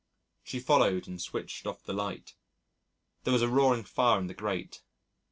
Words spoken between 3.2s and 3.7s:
There was a